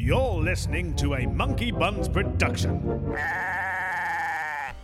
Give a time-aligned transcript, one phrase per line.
[0.00, 2.80] You're listening to a Monkey Buns production.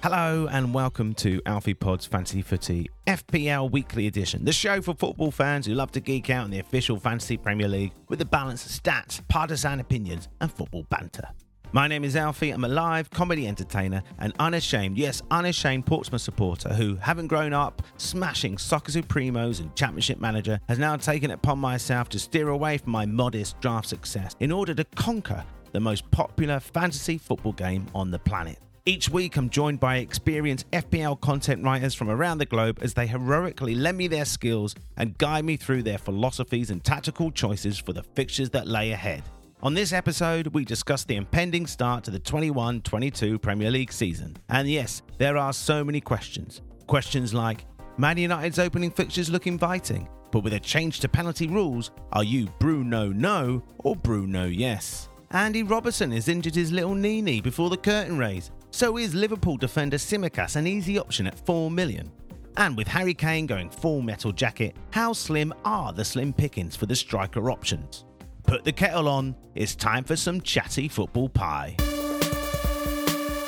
[0.02, 5.30] Hello and welcome to Alfie Pod's Fantasy Footy FPL Weekly Edition, the show for football
[5.30, 8.66] fans who love to geek out in the official Fantasy Premier League with a balance
[8.66, 11.28] of stats, partisan opinions, and football banter.
[11.74, 12.52] My name is Alfie.
[12.52, 17.82] I'm a live comedy entertainer and unashamed, yes, unashamed Portsmouth supporter who, having grown up
[17.96, 22.78] smashing Soccer Supremos and Championship Manager, has now taken it upon myself to steer away
[22.78, 27.88] from my modest draft success in order to conquer the most popular fantasy football game
[27.92, 28.60] on the planet.
[28.86, 33.08] Each week, I'm joined by experienced FPL content writers from around the globe as they
[33.08, 37.92] heroically lend me their skills and guide me through their philosophies and tactical choices for
[37.92, 39.24] the fixtures that lay ahead.
[39.64, 44.36] On this episode, we discuss the impending start to the 21 22 Premier League season.
[44.50, 46.60] And yes, there are so many questions.
[46.86, 47.64] Questions like
[47.96, 52.46] Man United's opening fixtures look inviting, but with a change to penalty rules, are you
[52.60, 55.08] Bruno no or Bruno yes?
[55.30, 59.96] Andy Robertson has injured his little knee before the curtain raise, so is Liverpool defender
[59.96, 62.12] Tsimikas an easy option at 4 million?
[62.58, 66.84] And with Harry Kane going full metal jacket, how slim are the slim pickings for
[66.84, 68.04] the striker options?
[68.46, 71.76] Put the kettle on, it's time for some chatty football pie.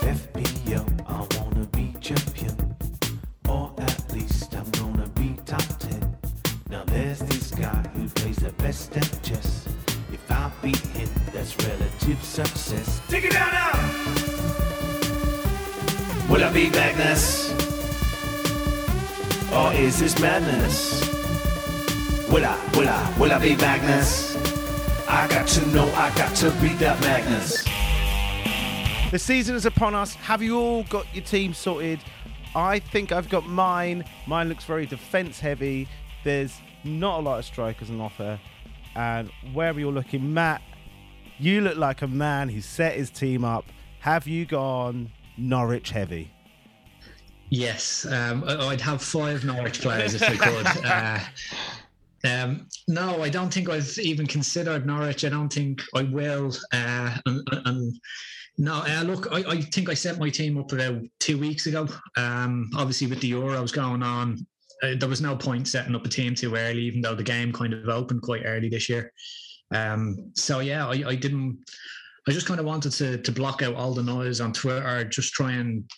[0.00, 2.75] FPL, I wanna be champion,
[3.48, 6.16] or at least I'm gonna be top 10.
[6.70, 9.69] Now there's this guy who plays the best at chess.
[10.12, 13.00] If I beat him, that's relative success.
[13.08, 13.72] Take it down now!
[16.31, 17.53] Will I be Magnus?
[19.53, 21.06] Or is this madness?
[22.31, 24.25] Will I, will I, will I be Magnus?
[25.09, 27.65] I got to know, I got to beat that Magnus.
[29.12, 30.15] The season is upon us.
[30.15, 32.01] Have you all got your team sorted?
[32.57, 34.05] I think I've got mine.
[34.27, 35.87] Mine looks very defence heavy.
[36.25, 38.41] There's not a lot of strikers on offer.
[38.97, 40.61] And where are you're looking, Matt,
[41.39, 43.65] you look like a man who set his team up.
[44.01, 46.33] Have you gone Norwich heavy?
[47.49, 50.66] Yes, um, I'd have five Norwich players if I could.
[50.84, 51.21] uh,
[52.26, 55.25] um, no, I don't think I've even considered Norwich.
[55.25, 56.53] I don't think I will.
[56.72, 58.00] Uh, and, and
[58.59, 61.88] no, uh, look, I, I, think I set my team up about two weeks ago.
[62.16, 64.47] Um, obviously, with the Euros going on,
[64.82, 67.53] uh, there was no point setting up a team too early, even though the game
[67.53, 69.12] kind of opened quite early this year.
[69.72, 71.59] Um, so yeah, I, I didn't.
[72.28, 75.32] I just kind of wanted to to block out all the noise on Twitter, just
[75.32, 75.88] try and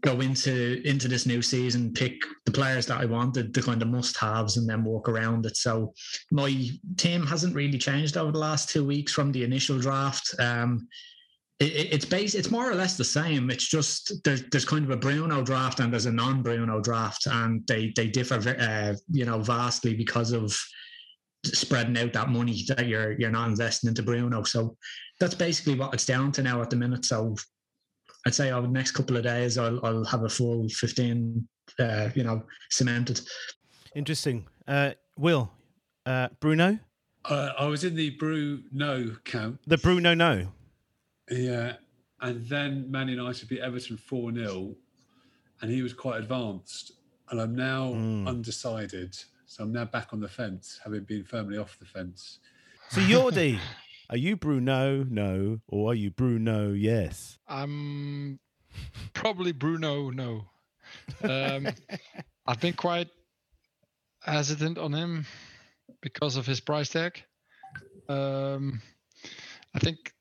[0.00, 2.14] go into into this new season, pick
[2.44, 5.56] the players that I wanted, the kind of must-haves, and then walk around it.
[5.56, 5.92] So
[6.30, 10.34] my team hasn't really changed over the last two weeks from the initial draft.
[10.38, 10.88] Um,
[11.58, 13.50] it, it's based, it's more or less the same.
[13.50, 17.66] It's just there's there's kind of a Bruno draft and there's a non-Bruno draft, and
[17.66, 20.56] they they differ, uh, you know, vastly because of
[21.44, 24.42] spreading out that money that you're you're not investing into Bruno.
[24.42, 24.76] So
[25.20, 27.04] that's basically what it's down to now at the minute.
[27.04, 27.36] So
[28.26, 31.46] I'd say over the next couple of days, I'll, I'll have a full 15,
[31.78, 33.20] uh, you know, cemented.
[33.94, 34.48] Interesting.
[34.66, 35.52] Uh, Will,
[36.04, 36.80] uh, Bruno?
[37.24, 39.60] Uh, I was in the Bruno camp.
[39.68, 40.48] The Bruno no.
[41.30, 41.74] Yeah.
[42.20, 44.74] And then Man United beat Everton 4 0,
[45.62, 46.92] and he was quite advanced.
[47.30, 48.26] And I'm now mm.
[48.26, 49.16] undecided.
[49.46, 52.40] So I'm now back on the fence, having been firmly off the fence.
[52.90, 53.58] So Yordi,
[54.08, 55.04] Are you Bruno?
[55.04, 55.60] No.
[55.68, 56.72] Or are you Bruno?
[56.72, 57.38] Yes.
[57.48, 58.38] I'm
[59.12, 60.10] probably Bruno.
[60.10, 60.44] No.
[61.22, 61.68] Um,
[62.46, 63.08] I've been quite
[64.22, 65.26] hesitant on him
[66.00, 67.22] because of his price tag.
[68.08, 68.80] Um,
[69.74, 70.12] I think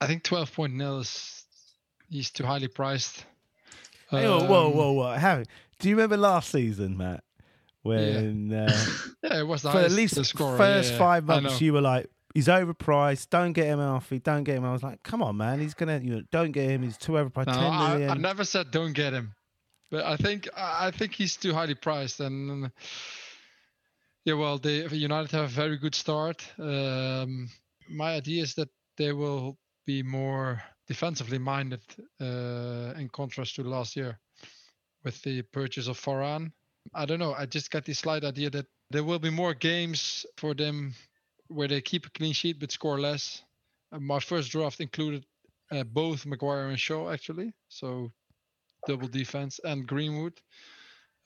[0.00, 1.44] I think 12.0 is
[2.08, 3.24] he's too highly priced.
[4.10, 5.16] Hey, whoa, whoa, um, whoa, whoa!
[5.16, 5.42] How,
[5.78, 7.24] do you remember last season, Matt?
[7.82, 8.86] When yeah, uh,
[9.22, 12.48] yeah it was for at least the first yeah, five months, you were like, he's
[12.48, 13.30] overpriced.
[13.30, 14.18] Don't get him, Alfie.
[14.18, 14.64] Don't get him.
[14.64, 15.60] I was like, come on, man.
[15.60, 15.98] He's gonna.
[15.98, 16.82] You know, don't get him.
[16.82, 17.46] He's too overpriced.
[17.46, 19.34] No, I, I, never said don't get him,
[19.90, 22.20] but I think I think he's too highly priced.
[22.20, 22.70] And
[24.24, 26.46] yeah, well, the United have a very good start.
[26.58, 27.48] Um,
[27.88, 31.80] my idea is that they will be more defensively minded
[32.20, 34.18] uh, in contrast to last year
[35.04, 36.52] with the purchase of Varane.
[36.94, 37.34] I don't know.
[37.34, 40.94] I just got the slight idea that there will be more games for them
[41.50, 43.42] where they keep a clean sheet but score less.
[43.92, 45.24] Uh, my first draft included
[45.72, 48.12] uh, both Maguire and Shaw actually, so
[48.86, 50.40] double defense and Greenwood.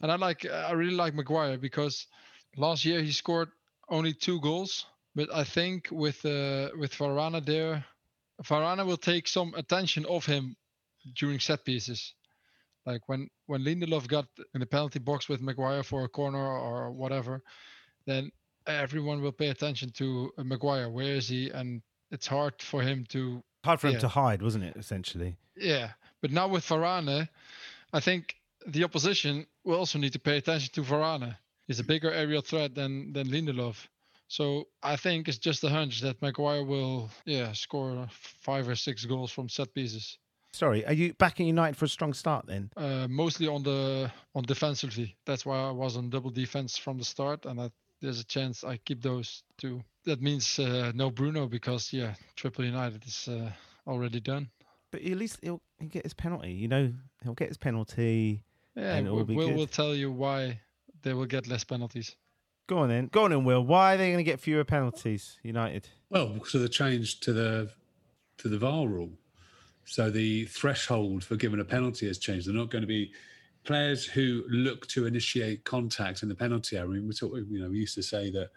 [0.00, 2.06] And I like I really like Maguire because
[2.56, 3.48] last year he scored
[3.88, 7.84] only two goals, but I think with uh, with Varane there,
[8.42, 10.56] Varana will take some attention off him
[11.14, 12.14] during set pieces.
[12.86, 16.90] Like when when Lindelof got in the penalty box with Maguire for a corner or
[16.90, 17.42] whatever,
[18.06, 18.30] then
[18.66, 20.88] everyone will pay attention to Maguire.
[20.90, 21.50] Where is he?
[21.50, 24.76] And it's hard for him to Hard for him to hide, wasn't it?
[24.76, 25.36] Essentially.
[25.56, 27.28] Yeah, but now with Varane,
[27.94, 31.34] I think the opposition will also need to pay attention to Varane.
[31.66, 33.76] He's a bigger aerial threat than than Lindelof.
[34.28, 39.04] So I think it's just a hunch that Maguire will, yeah, score five or six
[39.06, 40.18] goals from set pieces.
[40.52, 42.70] Sorry, are you backing United for a strong start then?
[42.76, 45.16] Uh, mostly on the on defensively.
[45.24, 47.72] That's why I was on double defense from the start, and that
[48.04, 49.82] there's a chance I keep those two.
[50.04, 53.50] That means uh, no Bruno because yeah, Triple United is uh,
[53.86, 54.50] already done.
[54.90, 56.52] But at least he'll, he'll get his penalty.
[56.52, 56.92] You know,
[57.22, 58.44] he'll get his penalty.
[58.76, 59.56] Yeah, And it will Will be Will good.
[59.56, 60.60] will tell you why
[61.02, 62.14] they will get less penalties.
[62.66, 63.08] Go on then.
[63.12, 63.64] Go on then, Will.
[63.64, 65.88] Why are they going to get fewer penalties, United?
[66.10, 67.70] Well, because of the change to the
[68.38, 69.12] to the VAR rule.
[69.86, 72.46] So the threshold for giving a penalty has changed.
[72.46, 73.12] They're not going to be
[73.64, 76.90] players who look to initiate contact in the penalty area.
[76.90, 78.50] I mean, we of, you know, we used to say that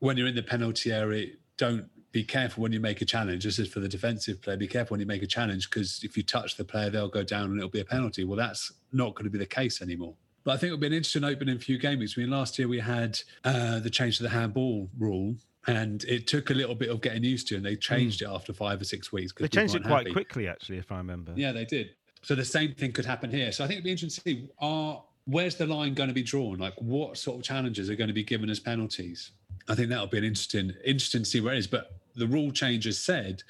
[0.00, 3.44] when you're in the penalty area, don't be careful when you make a challenge.
[3.44, 4.56] This is for the defensive player.
[4.56, 7.22] Be careful when you make a challenge because if you touch the player, they'll go
[7.22, 8.24] down and it'll be a penalty.
[8.24, 10.14] Well, that's not going to be the case anymore.
[10.44, 12.14] But I think it'll be an interesting opening few game weeks.
[12.16, 16.26] I mean, last year we had uh, the change to the handball rule, and it
[16.26, 18.84] took a little bit of getting used to, and they changed it after five or
[18.84, 19.32] six weeks.
[19.38, 20.12] They changed it quite happy.
[20.12, 21.32] quickly, actually, if I remember.
[21.36, 21.90] Yeah, they did.
[22.22, 23.52] So the same thing could happen here.
[23.52, 26.22] So I think it'd be interesting to see are where's the line going to be
[26.22, 26.58] drawn?
[26.58, 29.32] Like what sort of challenges are going to be given as penalties?
[29.68, 31.66] I think that'll be an interesting interesting to see where it is.
[31.66, 33.42] But the rule change said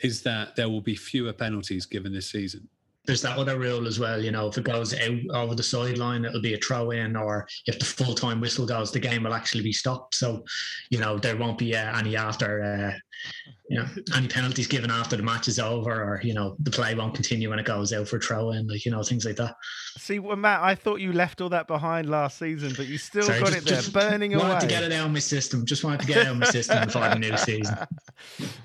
[0.00, 2.68] is that there will be fewer penalties given this season.
[3.06, 6.24] There's that other rule as well, you know, if it goes out over the sideline,
[6.24, 9.34] it'll be a throw in, or if the full time whistle goes, the game will
[9.34, 10.14] actually be stopped.
[10.14, 10.42] So,
[10.88, 15.22] you know, there won't be uh, any after, uh, know, any penalties given after the
[15.22, 18.18] match is over, or, you know, the play won't continue when it goes out for
[18.20, 19.54] throw in, like, you know, things like that.
[19.96, 23.22] See, well, Matt, I thought you left all that behind last season, but you still
[23.22, 24.60] Sorry, got just- it there, just burning wanted away.
[24.60, 25.64] to get it out of my system.
[25.64, 27.74] Just wanted to get it out of my system before the new season.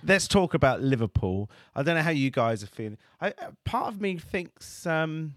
[0.04, 1.50] Let's talk about Liverpool.
[1.75, 2.98] I don't know how you guys are feeling.
[3.22, 5.36] I, uh, part of me thinks um,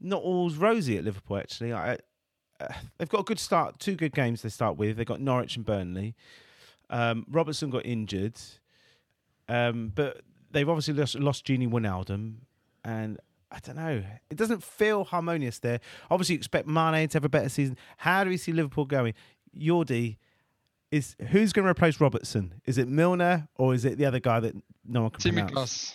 [0.00, 1.36] not all's rosy at Liverpool.
[1.38, 1.98] Actually, I,
[2.60, 2.66] uh,
[2.98, 3.78] they've got a good start.
[3.78, 4.96] Two good games they start with.
[4.96, 6.16] They've got Norwich and Burnley.
[6.90, 8.34] Um, Robertson got injured,
[9.48, 12.36] um, but they've obviously lost, lost Gini Wijnaldum,
[12.84, 13.18] and
[13.50, 14.02] I don't know.
[14.30, 15.80] It doesn't feel harmonious there.
[16.10, 17.76] Obviously, you expect Mane to have a better season.
[17.98, 19.14] How do we see Liverpool going?
[19.56, 20.18] Yordi,
[20.90, 22.60] is who's going to replace Robertson?
[22.66, 24.54] Is it Milner or is it the other guy that
[24.86, 25.52] no one can pronounce?
[25.52, 25.94] Tsimikas.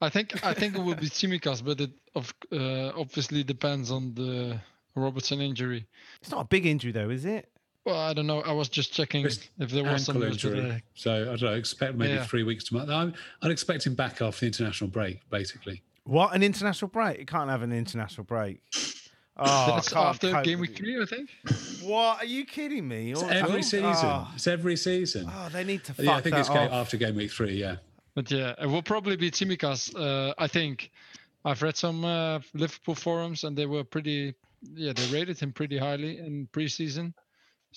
[0.00, 4.14] I think I think it will be Tsimikas, but it of uh, obviously depends on
[4.14, 4.60] the
[4.94, 5.86] Robertson injury.
[6.20, 7.48] It's not a big injury though, is it?
[7.88, 8.42] Well, I don't know.
[8.42, 10.60] I was just checking Just if there was some news injury.
[10.60, 10.82] today.
[10.94, 12.24] So I don't know, expect maybe Yeah.
[12.26, 12.90] three weeks to month.
[12.90, 15.82] I'm, I'd expect him back after the international break, basically.
[16.04, 17.18] What an international break!
[17.18, 18.60] It can't have an international break.
[19.40, 21.30] Oh, I That's after game week three, I think.
[21.84, 23.12] What are you kidding me?
[23.12, 23.84] It's Oh, every season.
[23.84, 25.30] Oh, It's every season.
[25.32, 26.72] oh, they need to fuck yeah, I think that it's off.
[26.72, 27.52] after game week three.
[27.52, 27.76] Yeah.
[28.16, 29.94] But yeah, it will probably be Tsimikas.
[29.94, 30.90] Uh, I think
[31.44, 34.34] I've read some uh, Liverpool forums, and they were pretty.
[34.74, 37.14] Yeah, they rated him pretty highly in preseason.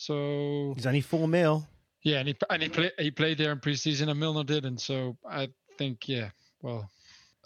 [0.02, 1.68] So He's only four mil.
[2.02, 4.80] yeah, and he and he played he played there in preseason, and Milner didn't.
[4.82, 6.32] So I think yeah,
[6.64, 6.90] well,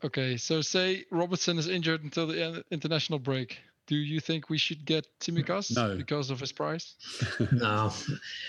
[0.05, 0.37] okay.
[0.37, 3.59] So say Robertson is injured until the uh, international break.
[3.87, 5.97] Do you think we should get Tsimikas No.
[5.97, 6.95] because of his price?
[7.51, 7.91] No,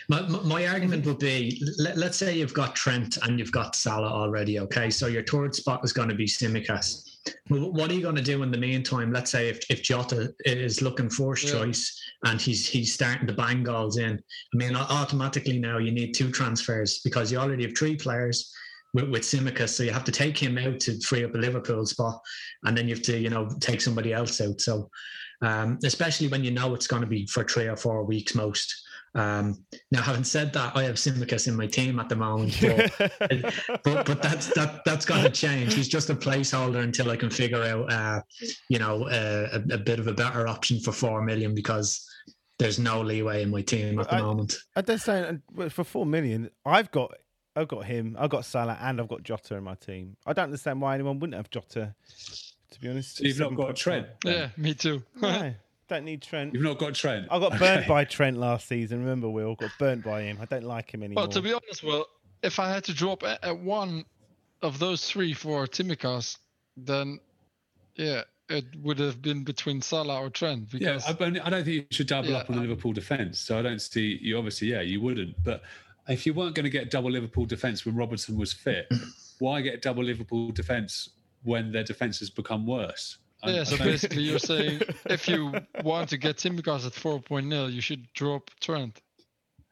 [0.08, 3.74] my, my my argument would be: let, let's say you've got Trent and you've got
[3.74, 4.60] Salah already.
[4.60, 7.15] Okay, so your third spot is going to be Tsimikas.
[7.50, 9.12] Well, what are you going to do in the meantime?
[9.12, 11.52] Let's say if, if Jota is looking first Yeah.
[11.52, 14.14] choice and he's he's starting to bang goals in.
[14.54, 18.52] I mean, automatically now you need two transfers because you already have three players
[18.94, 21.86] with, with Tsimikas, so you have to take him out to free up a Liverpool
[21.86, 22.20] spot,
[22.64, 24.60] and then you have to you know take somebody else out.
[24.60, 24.90] So
[25.42, 28.82] um, especially when you know it's going to be for three or four weeks most.
[29.16, 32.92] Um, now, having said that, I have Tsimikas in my team at the moment, but,
[33.84, 35.74] but, but that's that that's going to change.
[35.74, 38.20] He's just a placeholder until I can figure out, uh,
[38.68, 42.06] you know, uh, a, a bit of a better option for four million because
[42.58, 44.56] there's no leeway in my team at the I- moment.
[44.76, 45.38] I don't say
[45.70, 46.50] for four million.
[46.64, 47.12] I've got,
[47.54, 48.16] I've got him.
[48.18, 50.16] I've got Salah, and I've got Jota in my team.
[50.26, 51.94] I don't understand why anyone wouldn't have Jota.
[52.72, 53.76] To be honest, So you've not got 7.5.
[53.76, 54.06] Trent.
[54.24, 55.02] Yeah, me too.
[55.22, 55.54] No,
[55.88, 56.52] don't need Trent.
[56.54, 57.26] You've not got Trent.
[57.30, 59.00] I got burnt by Trent last season.
[59.00, 60.38] Remember, we all got burnt by him.
[60.40, 61.22] I don't like him anymore.
[61.24, 62.06] Well, to be honest, well,
[62.42, 64.04] if I had to drop at, at one
[64.62, 66.38] of those three for Tsimikas,
[66.76, 67.20] then
[67.94, 70.68] yeah, it would have been between Salah or Trent.
[70.72, 72.92] Yeah, Because I, don't- I don't think you should double Yeah, up on the Liverpool
[72.92, 73.38] defence.
[73.38, 74.36] So I don't see you.
[74.38, 75.34] Obviously, yeah, you wouldn't.
[75.44, 75.62] But
[76.08, 78.88] if you weren't going to get double Liverpool defence when Robertson was fit,
[79.38, 81.10] why get double Liverpool defence
[81.42, 83.18] when their defence has become worse?
[83.42, 85.52] I- yeah, I so don't- basically you're saying if you
[85.82, 89.00] want to get Tsimikas at 4.0, you should drop Trent.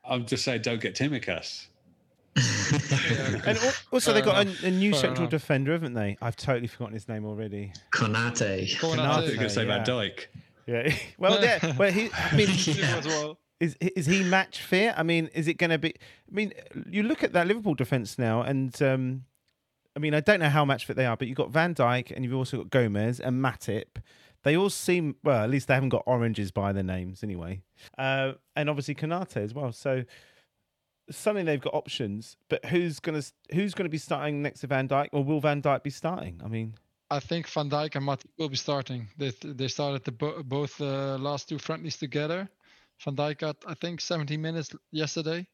[0.05, 1.67] I'm just saying, don't get Tsimikas.
[2.37, 5.31] Yeah, And al- also, they Fair got a, a new fair central enough.
[5.31, 6.17] defender, haven't they?
[6.21, 7.73] I've totally forgotten his name already.
[7.93, 8.77] Konate.
[8.77, 8.99] Konate.
[8.99, 9.85] out You're going to say yeah.
[9.85, 10.27] Van Dijk.
[10.67, 10.95] Yeah.
[11.19, 11.75] well, yeah.
[11.79, 12.11] Well, he.
[12.13, 13.33] I mean, Yeah.
[13.61, 14.95] is is he match fit?
[14.97, 15.91] I mean, is it going to be?
[15.91, 16.53] I mean,
[16.91, 19.25] you look at that Liverpool defense now, and um,
[19.97, 22.11] I mean, I don't know how match fit they are, but you've got Van Dijk
[22.11, 24.03] and you've also got Gomez and Matip.
[24.43, 25.45] They all seem well.
[25.45, 27.63] At least they haven't got oranges by their names anyway,
[27.97, 29.73] uh, and obviously Konate as well.
[29.73, 30.05] So
[31.11, 33.23] suddenly they've got options, but who's gonna
[33.53, 36.41] who's gonna be starting next to Van Dijk, or will Van Dijk be starting?
[36.45, 36.75] I mean,
[37.11, 39.09] I think Van Dijk and Matip will be starting.
[39.17, 42.49] They they started the bo- both uh, last two friendlies together.
[43.03, 45.47] Van Dijk got I think 17 minutes yesterday.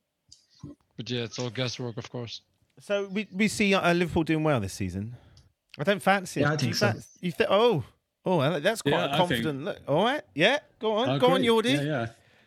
[0.96, 2.42] But yeah, it's all guesswork, of course.
[2.80, 5.16] So we we see uh, Liverpool doing well this season.
[5.78, 6.52] I don't fancy Yeah, it.
[6.52, 6.86] I Do you think so.
[6.92, 7.50] fan- You think?
[7.50, 7.84] Oh,
[8.24, 9.78] oh, that's quite Yeah, a I think- confident look.
[9.86, 11.48] All right, yeah, go on, I go on, agree.
[11.48, 11.74] Yordi.
[11.76, 12.06] Yeah, yeah.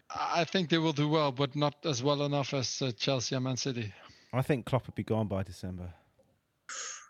[0.09, 3.35] I I think they will do well, but not as well enough as uh, Chelsea
[3.35, 3.93] and Man City.
[4.33, 5.93] I think Klopp would be gone by December.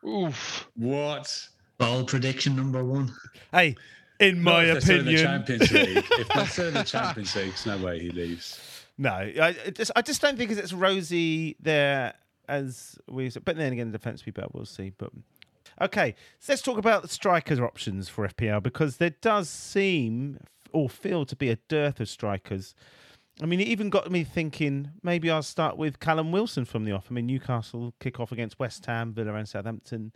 [0.05, 0.67] Oof.
[0.75, 1.47] What?
[1.77, 3.11] Ball prediction number one.
[3.51, 3.75] Hey,
[4.19, 6.05] in my if they're in the opinion, Champions League.
[6.19, 8.59] if they're still in the Champions League, there's no way he leaves.
[8.97, 12.13] no, I I just I just don't think it's as rosy there
[12.47, 13.29] as we.
[13.29, 14.49] But then again, the defense will be better.
[14.53, 14.91] We'll see.
[14.97, 15.11] But
[15.81, 20.39] okay, so let's talk about the strikers options for FPL because there does seem
[20.71, 22.75] or feel to be a dearth of strikers.
[23.41, 26.91] I mean, it even got me thinking maybe I'll start with Callum Wilson from the
[26.91, 27.07] off.
[27.09, 30.11] I mean, Newcastle kick off against West Ham, Villa, and Southampton.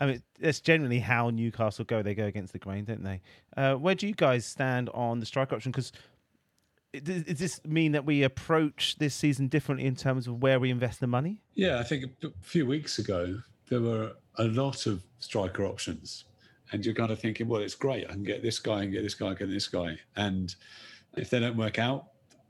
[0.00, 2.02] I mean, that's generally how Newcastle go.
[2.02, 3.20] They go against the grain, don't they?
[3.56, 5.72] Uh, where do you guys stand on the strike option?
[5.72, 5.90] Because
[6.92, 11.00] does this mean that we approach this season differently in terms of where we invest
[11.00, 11.42] the money?
[11.54, 16.24] Yeah, I think a few weeks ago there were a lot of striker options,
[16.72, 18.06] and you're kind of thinking, well, it's great.
[18.08, 20.54] I can get this guy and get this guy, get this guy, and
[21.16, 22.06] if they don't work out,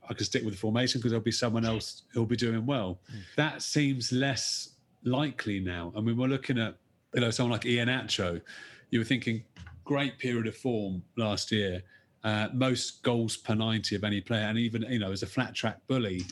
[0.09, 2.99] I can stick with the formation because there'll be someone else who'll be doing well.
[3.09, 3.17] Hmm.
[3.35, 4.69] That seems less
[5.03, 5.93] likely now.
[5.95, 6.75] I mean, we're looking at
[7.13, 8.41] you know someone like Iheanacho.
[8.89, 9.43] You were thinking
[9.83, 11.83] great period of form last year,
[12.23, 15.53] uh, most goals per ninety of any player, and even you know as a flat
[15.55, 16.23] track bully,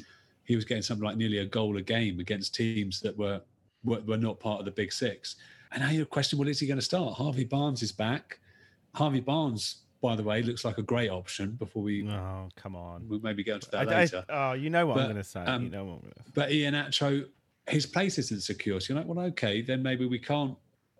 [0.43, 3.41] he was getting something like nearly a goal a game against teams that were
[3.83, 5.35] were, were not part of the big six.
[5.71, 7.13] And now you're questioning, well, is he going to start?
[7.15, 8.39] Harvey Barnes is back.
[8.95, 11.51] Harvey Barnes, by the way, looks like a great option.
[11.51, 13.07] Before we Oh, come on.
[13.07, 14.23] we'll maybe get into that I- later.
[14.29, 15.41] oh, you know what I'm going to say.
[15.41, 16.31] um, you know what I'm going to.
[16.33, 17.25] But Iheanacho,
[17.67, 18.79] his place isn't secure.
[18.79, 20.57] So you're like, well, okay, then maybe we can't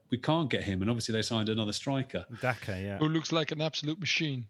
[0.10, 0.82] we can't get him.
[0.82, 2.26] And obviously they signed another striker.
[2.42, 2.98] Daka, yeah.
[2.98, 4.46] Who looks like an absolute machine.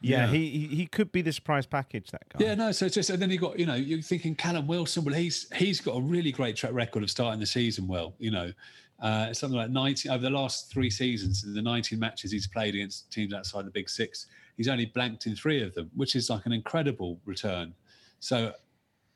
[0.00, 0.20] Yeah.
[0.20, 0.26] Yeah.
[0.28, 2.10] he, he he could be the surprise package.
[2.10, 2.44] That guy.
[2.44, 2.72] Yeah, no.
[2.72, 5.04] So it's just and then you got you know you're thinking Callum Wilson.
[5.04, 8.14] Well, he's he's got a really great track record of starting the season well.
[8.18, 8.52] You know,
[9.00, 12.74] uh, something like 90 over the last three seasons, in the 19 matches he's played
[12.74, 14.26] against teams outside the Big Six,
[14.56, 17.74] he's only blanked in three of them, which is like an incredible return.
[18.20, 18.52] So,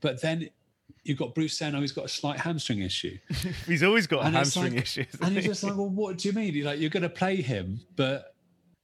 [0.00, 0.48] but then
[1.04, 3.18] you've got Bruce Seno, who's got a slight hamstring issue.
[3.66, 5.06] He's always got And hamstring like- issues.
[5.20, 6.54] And you're just like, well, what do you mean?
[6.54, 8.31] You're like, you're going to play him, but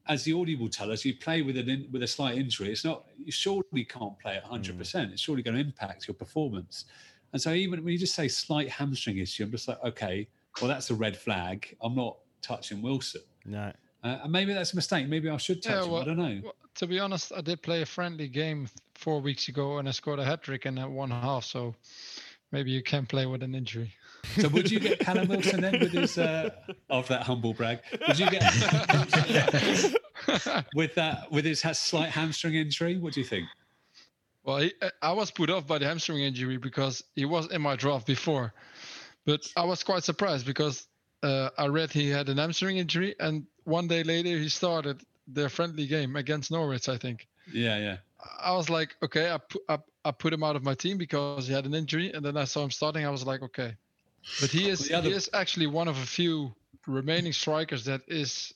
[0.09, 2.71] as the audio will tell us, you play with an in, with a slight injury.
[2.73, 4.75] It's not you surely can't play at 100.
[4.75, 4.79] Mm.
[4.79, 6.87] percent It's surely going to impact your performance.
[7.33, 10.27] And so even when you just say slight hamstring issue, I'm just like, okay,
[10.61, 11.77] well that's a red flag.
[11.83, 13.23] I'm not touching Wilson.
[13.45, 13.73] no.
[14.05, 15.09] Uh, and maybe that's a mistake.
[15.09, 15.95] Maybe I should touch Yeah, him.
[16.01, 16.41] I don't know.
[16.45, 19.91] Well, to be honest, I did play a friendly game four weeks ago and I
[19.91, 21.45] scored a hat trick in that one half.
[21.45, 21.75] So
[22.53, 23.93] maybe you can play with an injury.
[24.41, 26.51] So would you get Callum Wilson then with his uh,
[26.91, 27.81] of that humble brag?
[28.07, 28.43] Would you get
[30.75, 32.99] with that with his slight hamstring injury?
[32.99, 33.47] What do you think?
[34.45, 37.63] Well, he, uh, I was put off by the hamstring injury because he was in
[37.63, 38.55] my draft before,
[39.25, 40.89] but I was quite surprised because
[41.23, 45.49] uh, I read he had an hamstring injury, and one day later he started their
[45.49, 46.89] friendly game against Norwich.
[46.89, 47.97] I think Yeah, yeah.
[48.43, 51.47] I was like, okay, I put I, I put him out of my team because
[51.47, 53.07] he had an injury, and then I saw him starting.
[53.07, 53.75] I was like, okay,
[54.41, 56.53] but he is other- he is actually one of a few
[56.87, 58.55] remaining strikers that is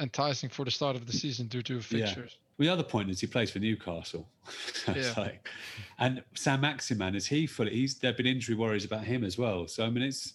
[0.00, 1.80] enticing for the start of the season due to Yeah.
[1.80, 2.36] fixtures.
[2.58, 4.28] Well, the other point is he plays for Newcastle.
[4.94, 5.14] Yeah.
[5.16, 5.48] like-
[5.98, 7.70] and Saint-Maximin is he fully?
[7.72, 9.66] He's there've been injury worries about him as well.
[9.68, 10.34] So I mean, it's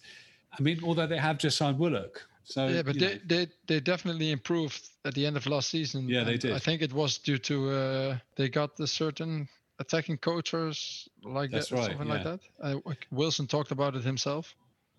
[0.58, 3.80] I mean, although they have just signed Willock, so yeah, but they, know, they they
[3.80, 6.08] definitely improved at the end of last season.
[6.08, 6.52] Yeah, they did.
[6.52, 11.68] I think it was due to uh, they got a certain attacking coaches like That's
[11.68, 12.40] that, right, something like that.
[12.62, 12.76] Uh,
[13.10, 14.54] Wilson talked about it himself.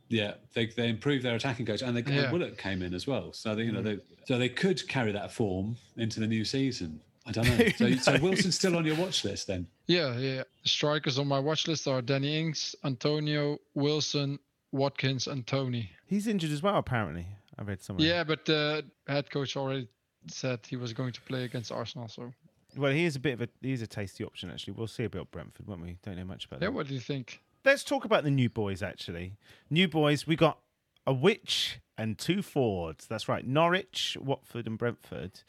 [0.09, 2.25] yeah, they they improved their attacking coach, and they and Yeah.
[2.25, 2.33] Mm.
[2.33, 3.33] Willock came in as well.
[3.33, 7.01] So they, you know, they so they could carry that form into the new season.
[7.25, 7.67] I don't know.
[7.77, 9.67] So, so Wilson's still on your watch list then?
[9.87, 10.43] Yeah, yeah.
[10.65, 14.39] Strikers on my watch list are Danny Ings, Antonio, Wilson,
[14.71, 15.91] Watkins, and Toney.
[16.07, 17.27] He's injured as well, apparently.
[17.59, 18.07] I read somewhere.
[18.07, 19.89] Yeah, but the head coach already
[20.27, 22.07] said he was going to play against Arsenal.
[22.07, 22.31] So
[22.77, 24.73] Well, he is a bit of a he is a tasty option actually.
[24.73, 25.97] We'll see about Brentford, won't we?
[26.03, 26.65] Don't know much about that.
[26.65, 26.75] yeah, that.
[26.75, 27.41] what do you think?
[27.65, 28.81] let's talk about the new boys.
[28.81, 29.33] Actually,
[29.69, 30.25] new boys.
[30.25, 30.59] We got
[31.05, 33.05] a witch and two Fords.
[33.07, 33.45] That's right.
[33.45, 35.41] Norwich, Watford, and Brentford.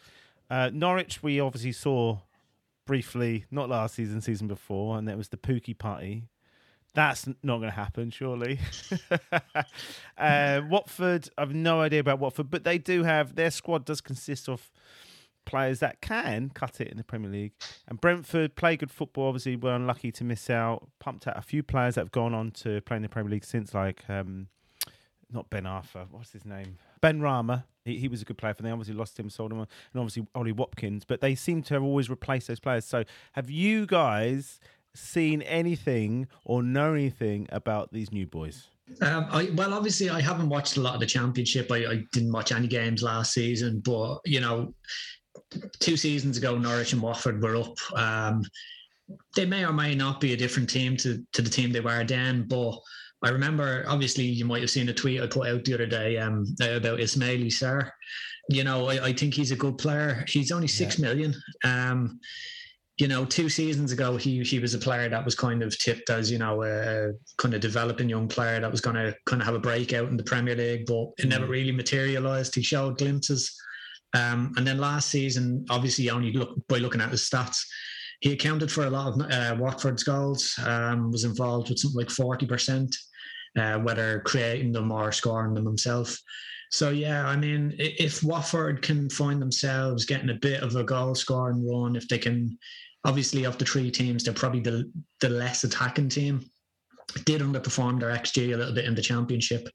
[0.49, 2.19] Uh, Norwich, we obviously saw
[2.87, 6.25] briefly, not last season, season before, and there was the Pukki party.
[6.94, 8.59] That's not going to happen, surely.
[10.18, 14.49] uh, Watford, I've no idea about Watford, but they do have their squad does consist
[14.49, 14.70] of
[15.44, 17.52] players that can cut it in the Premier League.
[17.88, 19.28] And Brentford play good football.
[19.28, 20.88] Obviously, were unlucky to miss out.
[20.99, 23.44] Pumped out a few players that have gone on to play in the Premier League
[23.44, 24.49] since, like um,
[25.32, 26.06] not Ben Arthur.
[26.11, 26.78] What's his name?
[27.02, 27.64] Benrahma.
[27.85, 28.73] He, he was a good player for them.
[28.73, 31.04] Obviously lost him, sold him, and obviously Ollie Watkins.
[31.04, 32.85] But they seem to have always replaced those players.
[32.85, 34.61] So, have you guys
[34.94, 38.68] seen anything or know anything about these new boys?
[39.02, 41.70] Um, I, well, obviously, I haven't watched a lot of the championship.
[41.70, 44.75] I, I, didn't watch any games last season, but you know,
[45.78, 47.76] two seasons ago, Norwich and Watford were up.
[47.97, 48.42] Um,
[49.37, 52.04] they may or may not be a different team to to the team they were
[52.04, 52.78] then, but
[53.23, 56.16] I remember, obviously, you might have seen a tweet I put out the other day
[56.16, 57.90] um, about Ismaila Sarr.
[58.49, 60.25] You know, I, I, think he's a good player.
[60.26, 61.06] He's only six yeah.
[61.06, 61.35] million.
[61.62, 62.18] Um,
[63.00, 66.11] you know, two seasons ago, he he was a player that was kind of tipped
[66.11, 69.47] as you know a kind of developing young player that was going to kind of
[69.47, 71.30] have a breakout in the Premier League, but it mm.
[71.30, 72.54] never really materialised.
[72.54, 73.59] He showed glimpses,
[74.12, 77.64] um, and then last season, obviously, only look by looking at his stats,
[78.21, 80.54] he accounted for a lot of uh, Watford's goals.
[80.66, 82.95] Um, was involved with something like forty percent,
[83.59, 86.19] uh, whether creating them or scoring them himself.
[86.71, 91.14] So yeah, I mean, if Watford can find themselves getting a bit of a goal
[91.14, 92.59] scoring run, if they can
[93.04, 94.90] obviously of the three teams, they're probably the
[95.21, 96.45] the less attacking team.
[97.25, 99.69] Did underperform their XG a little bit in the championship.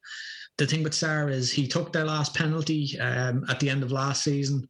[0.57, 3.91] The thing with Sarr is he took their last penalty um, at the end of
[3.91, 4.69] last season.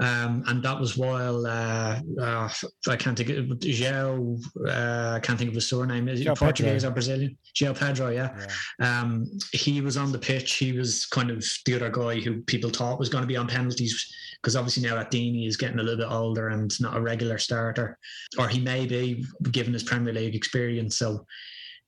[0.00, 2.48] Um, and that was while uh, uh,
[2.88, 6.08] I can't think of João, uh, I can't think of his surname.
[6.08, 6.90] Is Portuguese Pedro.
[6.90, 7.38] or Brazilian?
[7.56, 8.46] João Pedro, yeah.
[8.78, 9.00] yeah.
[9.00, 10.54] Um, he was on the pitch.
[10.54, 13.48] He was kind of the other guy who people thought was going to be on
[13.48, 17.38] penalties because obviously now Deeney is getting a little bit older and not a regular
[17.38, 17.98] starter,
[18.38, 20.96] or he may be given his Premier League experience.
[20.96, 21.26] So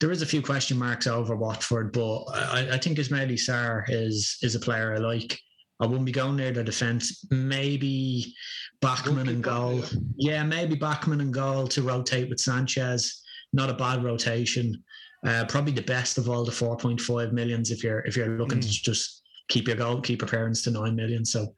[0.01, 4.37] there is a few question marks over Watford, but I, I think Ismaila Sarr is
[4.41, 5.39] is a player I like.
[5.81, 7.25] I wouldn't be going near the defence.
[7.31, 8.33] Maybe
[8.81, 9.83] Bachmann and goal.
[10.15, 13.21] Yeah, maybe Bachmann and goal to rotate with Sanchez.
[13.51, 14.83] Not a bad rotation.
[15.25, 18.63] Uh, probably the best of all the 4.5 millions if you're if you're looking mm.
[18.63, 21.25] to just keep your goal, goalkeeper parents to nine million.
[21.25, 21.53] So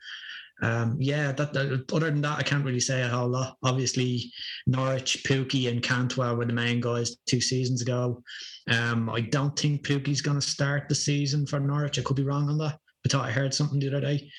[0.62, 3.57] um, yeah, that, that, other than that, I can't really say a whole lot.
[3.63, 4.31] Obviously,
[4.67, 8.23] Norwich, Pukki, and Cantwell were the main guys two seasons ago.
[8.69, 11.99] Um, I don't think Pukki's going to start the season for Norwich.
[11.99, 12.79] I could be wrong on that.
[13.05, 14.29] I thought I heard something the other day.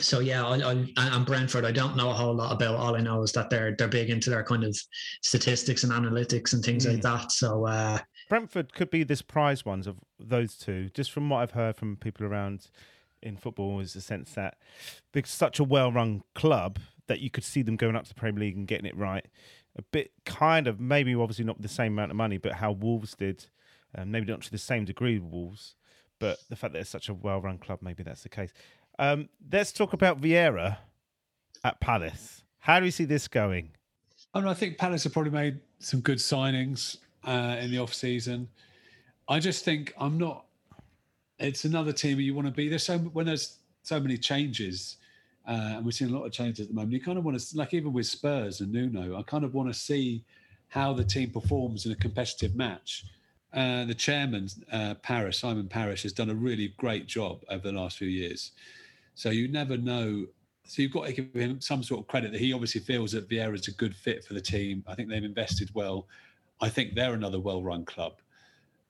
[0.00, 2.76] So yeah, I, I, and Brentford, I don't know a whole lot about.
[2.76, 4.76] All I know is that they're they're big into their kind of
[5.20, 6.92] statistics and analytics and things mm.
[6.92, 7.30] like that.
[7.32, 11.50] So uh, Brentford could be the surprise ones of those two, just from what I've
[11.52, 12.68] heard from people around
[13.22, 14.56] in football is the sense that
[15.12, 18.40] they're such a well-run club that you could see them going up to the Premier
[18.40, 19.26] League and getting it right.
[19.76, 23.14] A bit kind of maybe obviously not the same amount of money, but how Wolves
[23.14, 23.46] did,
[23.96, 25.76] um, maybe not to the same degree Wolves,
[26.22, 28.52] but the fact that it's such a well-run club, maybe that's the case.
[29.00, 30.76] Um, let's talk about Vieira
[31.64, 32.44] at Palace.
[32.60, 33.70] How do you see this going?
[34.32, 37.92] I, mean, I think Palace have probably made some good signings uh, in the off
[37.92, 38.48] season.
[39.28, 40.44] I just think I'm not
[41.40, 42.68] it's another team you want to be.
[42.68, 44.98] There's so when there's so many changes,
[45.48, 46.92] uh, and we're seeing a lot of changes at the moment.
[46.92, 49.72] You kind of want to, like even with Spurs and Nuno, I kind of want
[49.72, 50.24] to see
[50.68, 53.06] how the team performs in a competitive match.
[53.52, 57.78] Uh, the chairman, uh, Parish, Simon Parish, has done a really great job over the
[57.78, 58.52] last few years.
[59.14, 60.26] So you never know.
[60.64, 63.28] So you've got to give him some sort of credit that he obviously feels that
[63.28, 64.82] Vieira is a good fit for the team.
[64.86, 66.06] I think they've invested well.
[66.60, 68.14] I think they're another well-run club,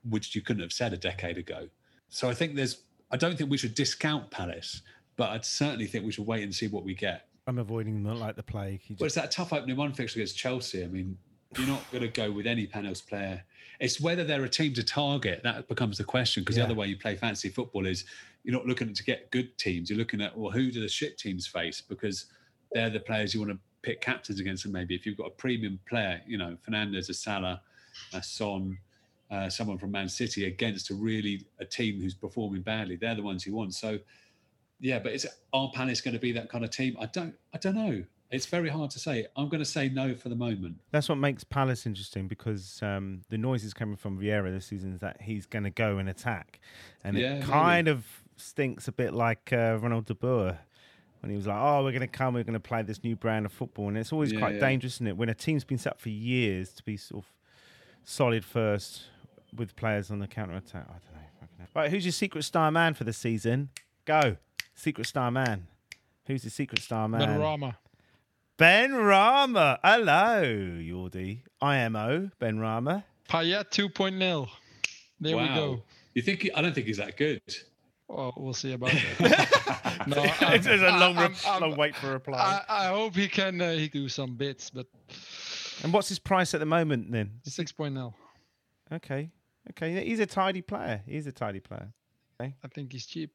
[0.08, 1.68] which you couldn't have said a decade ago.
[2.08, 2.82] So I think there's.
[3.10, 4.82] I don't think we should discount Palace,
[5.16, 7.26] but I certainly think we should wait and see what we get.
[7.46, 8.82] I'm avoiding them like the plague.
[8.86, 9.00] Just...
[9.00, 10.84] Well, it's that tough opening one fixture against Chelsea.
[10.84, 11.18] I mean,
[11.58, 13.42] you're not going to go with any Palace player.
[13.82, 16.44] It's whether they're a team to target that becomes the question.
[16.44, 16.62] Because yeah.
[16.62, 18.04] the other way you play fancy football is
[18.44, 19.90] you're not looking to get good teams.
[19.90, 21.80] You're looking at well, who do the shit teams face?
[21.80, 22.26] Because
[22.70, 24.64] they're the players you want to pick captains against.
[24.64, 27.60] And maybe if you've got a premium player, you know, Fernandes, a Salah,
[28.14, 28.78] a Son,
[29.32, 32.94] uh, someone from Man City against a really a team who's performing badly.
[32.94, 33.74] They're the ones you want.
[33.74, 33.98] So,
[34.78, 36.96] yeah, but is are Palace going to be that kind of team?
[37.00, 37.34] I don't.
[37.52, 38.04] I don't know.
[38.32, 39.26] It's very hard to say.
[39.36, 40.76] I'm going to say no for the moment.
[40.90, 45.00] That's what makes Palace interesting because um, the noises coming from Vieira this season is
[45.00, 46.60] that he's going to go and attack,
[47.04, 47.98] and yeah, it kind maybe.
[47.98, 50.58] of stinks a bit like uh, Ronald de Boer
[51.20, 53.14] when he was like, "Oh, we're going to come, we're going to play this new
[53.14, 54.60] brand of football," and it's always yeah, quite yeah.
[54.60, 55.16] dangerous, isn't it?
[55.16, 57.30] When a team's been set up for years to be sort of
[58.04, 59.02] solid first,
[59.54, 60.86] with players on the counter attack.
[60.88, 61.14] I don't
[61.58, 61.66] know.
[61.74, 63.70] Right, who's your secret star man for the season?
[64.04, 64.36] Go,
[64.74, 65.66] secret star man.
[66.26, 67.20] Who's the secret star man?
[67.20, 67.76] Benrahma.
[68.58, 69.78] Benrahma.
[69.82, 71.40] Hello, Yordi.
[71.60, 73.04] IMO, Ben Rama.
[73.28, 74.48] Payet 2.0.
[75.20, 75.82] There we go.
[76.14, 76.42] You think?
[76.42, 77.40] He, I don't think he's that good.
[78.10, 80.04] Oh, we'll see about that.
[80.06, 82.62] no, I'm- It's a long, I'm- I'm- long wait for a reply.
[82.68, 84.86] I, I hope he can uh, he do some bits, but
[85.82, 87.30] and what's his price at the moment then?
[87.48, 88.12] 6.0.
[88.92, 89.30] Okay,
[89.70, 90.04] okay.
[90.06, 91.00] He's a tidy player.
[91.06, 91.90] He's a tidy player.
[92.40, 92.54] Okay.
[92.62, 93.32] I think he's cheap.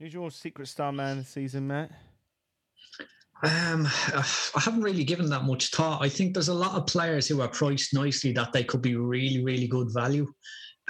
[0.00, 1.90] Who's your secret star man this season, Matt?
[3.42, 6.02] Um, I haven't really given that much thought.
[6.02, 8.96] I think there's a lot of players who are priced nicely that they could be
[8.96, 10.32] really, really good value.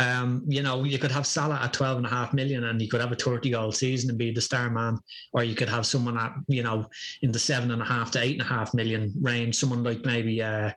[0.01, 2.89] Um, you know, you could have Salah at 12 and a half million and he
[2.89, 4.99] could have a 30 goal season and be the star man,
[5.33, 6.87] or you could have someone at, you know,
[7.23, 10.05] in the seven and a half to eight and a half million range, someone like
[10.05, 10.73] maybe uh,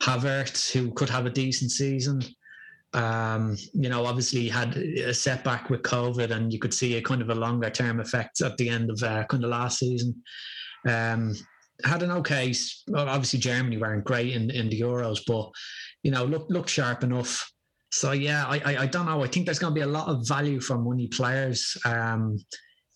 [0.00, 2.22] Havertz who could have a decent season.
[2.94, 7.22] Um, you know, obviously had a setback with COVID and you could see a kind
[7.22, 10.22] of a longer term effect at the end of uh, kind of last season.
[10.88, 11.34] Um,
[11.84, 12.54] had an okay.
[12.94, 15.50] obviously Germany weren't great in, in the Euros, but
[16.02, 17.50] you know, looked look sharp enough.
[17.90, 19.22] So yeah, I, I I don't know.
[19.22, 21.76] I think there's going to be a lot of value from money players.
[21.84, 22.38] Um,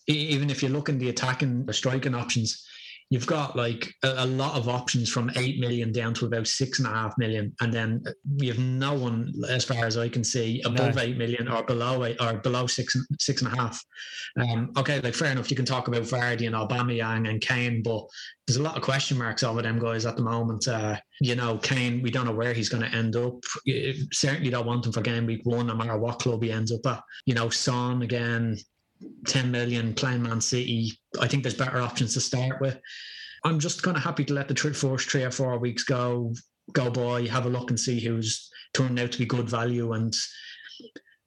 [0.07, 2.65] even if you look in the attacking or striking options,
[3.09, 6.79] you've got like a, a lot of options from eight million down to about six
[6.79, 8.03] and a half million, and then
[8.37, 11.01] you have no one, as far as I can see, above No.
[11.01, 13.83] eight million or below eight or below six and six and a half.
[14.39, 18.05] Um, okay, like fair enough, you can talk about Vardy and Aubameyang and Kane, but
[18.45, 20.67] there's a lot of question marks over them guys at the moment.
[20.67, 23.35] Uh, you know, Kane, we don't know where he's going to end up.
[24.13, 26.85] Certainly don't want him for game week one, no matter what club he ends up
[26.85, 27.01] at.
[27.25, 28.57] You know, Son again,
[29.27, 30.91] 10 million playing Man City.
[31.19, 32.79] I think there's better options to start with.
[33.43, 36.33] I'm just kind of happy to let the tr- first three or four weeks go
[36.73, 40.13] go by, have a look and see who's turned out to be good value and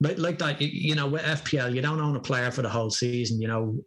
[0.01, 2.89] like, like that, you- know, with FPL, you don't own a player for the whole
[2.89, 3.39] season.
[3.39, 3.79] You know,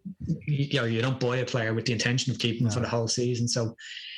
[0.47, 3.09] you, you don't buy a player with the intention of keeping them for the whole
[3.09, 3.49] season.
[3.49, 3.75] So,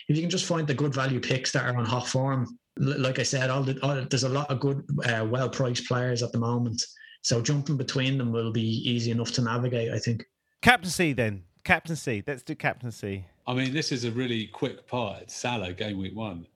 [0.08, 3.18] if you can just find the good value picks that are on hot form, like
[3.18, 6.38] I said, all the, all, there's a lot of good, uh, well-priced players at the
[6.38, 6.84] moment.
[7.26, 9.90] So jumping between them will be easy enough to navigate.
[9.92, 10.24] I think.
[10.62, 11.42] Captaincy then.
[11.64, 12.22] Captaincy.
[12.24, 13.24] Let's do captaincy.
[13.48, 15.22] I mean, this is a really quick part.
[15.22, 16.46] It's Salah game week one.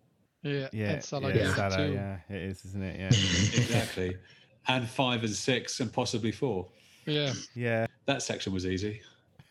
[0.44, 3.00] Yeah, Yeah, and Salah yeah, gets Salah, yeah, it is, isn't it?
[3.00, 3.06] Yeah,
[3.60, 4.16] Exactly.
[4.68, 6.68] and five and six and possibly four.
[7.04, 7.88] Yeah, yeah.
[8.06, 9.00] That section was easy.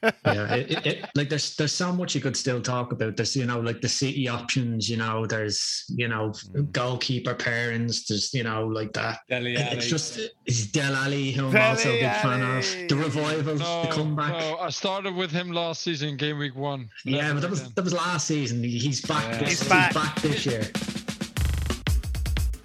[0.01, 3.17] Yeah, it, it, it, like there's there's so much you could still talk about.
[3.17, 4.89] There's you know like the city options.
[4.89, 6.71] You know, there's you know mm.
[6.71, 8.07] goalkeeper pairings.
[8.07, 9.19] There's you know like that.
[9.27, 9.77] Dele It- Alli.
[9.77, 12.89] It's just it's Dele Alli, who I'm Dele also a big fan of.
[12.89, 14.31] The revival, no, the comeback.
[14.31, 16.89] no, I started with him last season, game week one.
[17.03, 17.73] Yeah, but that was again.
[17.75, 18.63] that was last season.
[18.63, 19.23] He's back.
[19.23, 19.39] Yeah.
[19.39, 19.93] This, He's he's, back.
[19.93, 20.21] back.
[20.21, 20.63] this year.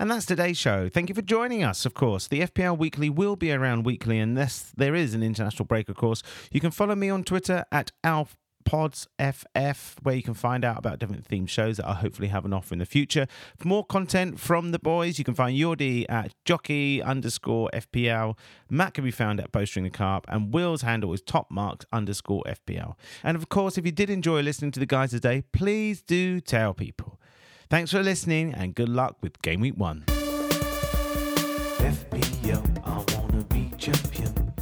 [0.04, 0.90] And that's today's show.
[0.90, 2.28] Thank you for joining us, of course.
[2.28, 6.22] The FPL Weekly will be around weekly unless there is an international break, of course.
[6.52, 11.26] You can follow me on Twitter at AlfPodsFF, where you can find out about different
[11.26, 13.26] themed shows that I'll hopefully have an offer in the future.
[13.56, 18.36] For more content from the boys, you can find Yordi at jockey underscore FPL.
[18.68, 22.42] Matt can be found at Bowstring the Carp, and Will's handle is top marks underscore
[22.46, 22.96] FPL.
[23.22, 26.74] And of course, if you did enjoy listening to the guys today, please do tell
[26.74, 27.18] people.
[27.70, 30.05] Thanks for listening and good luck with Game Week 1.
[31.79, 34.53] FPL, I wanna be champion.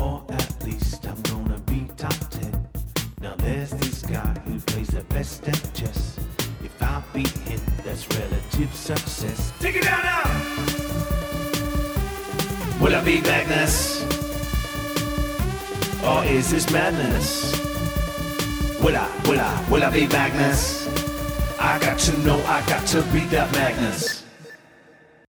[0.00, 2.68] Or at least I'm gonna be top 10.
[3.20, 6.18] Now there's this guy who plays the best at chess.
[6.62, 9.52] If I beat him, that's relative success.
[9.60, 10.24] Take it down now!
[12.80, 14.04] Will I be Magnus?
[16.04, 17.58] Or is this madness?
[18.80, 20.87] Will I, will I, will I be Magnus?
[21.60, 24.17] I got to know, I got to be that Magnus.